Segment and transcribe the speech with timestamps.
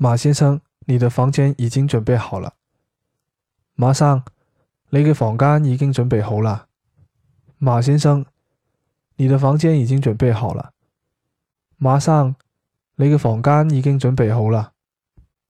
[0.00, 2.54] 马先生，你的房间已经准备好了。
[3.74, 4.22] 马生，
[4.90, 6.68] 你嘅房间已经准备好啦。
[7.58, 8.24] 马先生，
[9.16, 10.70] 你的房间已经准备好了。
[11.78, 12.36] 马生，
[12.94, 14.72] 你嘅房间已经准备好了。